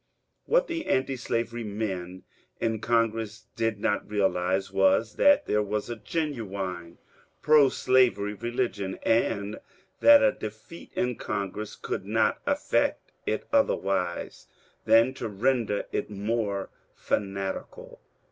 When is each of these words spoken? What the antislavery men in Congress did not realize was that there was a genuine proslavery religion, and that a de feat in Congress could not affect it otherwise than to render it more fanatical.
What 0.45 0.65
the 0.65 0.87
antislavery 0.89 1.63
men 1.63 2.23
in 2.59 2.79
Congress 2.79 3.45
did 3.55 3.79
not 3.79 4.09
realize 4.09 4.71
was 4.71 5.17
that 5.17 5.45
there 5.45 5.61
was 5.61 5.91
a 5.91 5.95
genuine 5.95 6.97
proslavery 7.43 8.33
religion, 8.33 8.97
and 9.03 9.59
that 9.99 10.23
a 10.23 10.31
de 10.31 10.49
feat 10.49 10.91
in 10.95 11.17
Congress 11.17 11.75
could 11.75 12.03
not 12.07 12.41
affect 12.47 13.11
it 13.27 13.45
otherwise 13.53 14.47
than 14.85 15.13
to 15.13 15.27
render 15.29 15.85
it 15.91 16.09
more 16.09 16.71
fanatical. 16.95 18.01